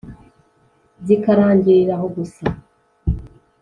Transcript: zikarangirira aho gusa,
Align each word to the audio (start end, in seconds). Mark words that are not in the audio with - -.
zikarangirira 1.05 1.93
aho 1.97 2.07
gusa, 2.15 2.45